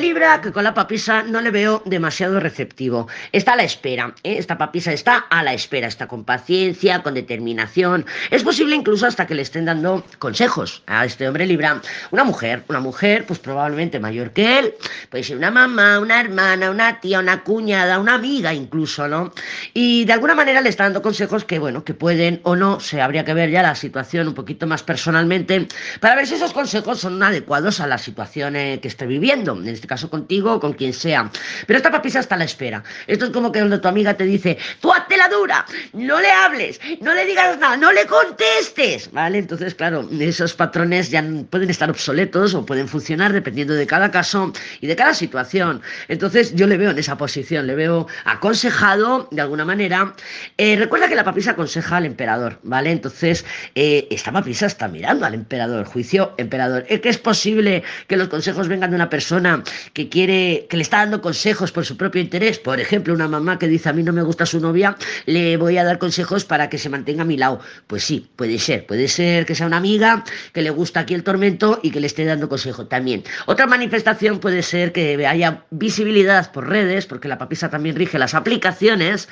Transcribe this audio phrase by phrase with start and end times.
[0.00, 3.06] Libra, que con la papisa no le veo demasiado receptivo.
[3.32, 4.36] Está a la espera, ¿eh?
[4.38, 8.06] esta papisa está a la espera, está con paciencia, con determinación.
[8.30, 11.82] Es posible incluso hasta que le estén dando consejos a este hombre Libra.
[12.10, 14.74] Una mujer, una mujer, pues probablemente mayor que él,
[15.10, 19.32] puede ser una mamá, una hermana, una tía, una cuñada, una amiga incluso, ¿no?
[19.74, 23.00] Y de alguna manera le está dando consejos que, bueno, que pueden o no, se
[23.02, 25.68] habría que ver ya la situación un poquito más personalmente,
[26.00, 29.68] para ver si esos consejos son adecuados a la situación eh, que esté viviendo, en
[29.68, 31.28] este caso contigo o con quien sea.
[31.66, 32.84] Pero esta papisa está a la espera.
[33.08, 36.30] Esto es como que donde tu amiga te dice, tú hazte la dura, no le
[36.30, 39.38] hables, no le digas nada, no le contestes, ¿vale?
[39.38, 44.52] Entonces, claro, esos patrones ya pueden estar obsoletos o pueden funcionar dependiendo de cada caso
[44.80, 45.82] y de cada situación.
[46.06, 50.14] Entonces, yo le veo en esa posición, le veo aconsejado de alguna manera.
[50.56, 52.92] Eh, recuerda que la papisa aconseja al emperador, ¿vale?
[52.92, 56.86] Entonces, eh, esta papisa está mirando al emperador, juicio emperador.
[56.88, 60.82] ¿Es que es posible que los consejos vengan de una persona que quiere, que le
[60.82, 62.58] está dando consejos por su propio interés?
[62.58, 64.96] Por ejemplo, una mamá que dice a mí no me gusta su novia,
[65.26, 67.60] le voy a dar consejos para que se mantenga a mi lado.
[67.86, 71.24] Pues sí, puede ser, puede ser que sea una amiga que le gusta aquí el
[71.24, 73.24] tormento y que le esté dando consejo también.
[73.46, 78.34] Otra manifestación puede ser que haya visibilidad por redes, porque la papisa también rige las
[78.34, 79.28] aplicaciones,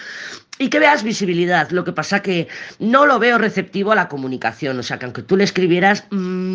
[0.59, 1.71] y que veas visibilidad.
[1.71, 4.79] Lo que pasa que no lo veo receptivo a la comunicación.
[4.79, 6.48] O sea, que aunque tú le escribieras, mmm,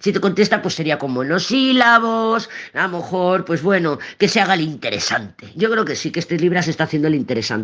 [0.00, 4.40] si te contesta, pues sería como los sílabos, a lo mejor, pues bueno, que se
[4.40, 5.48] haga el interesante.
[5.54, 7.56] Yo creo que sí, que este Libra se está haciendo el interesante.